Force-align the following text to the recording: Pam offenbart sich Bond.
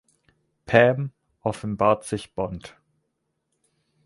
Pam 0.65 1.11
offenbart 1.43 2.05
sich 2.05 2.33
Bond. 2.33 2.75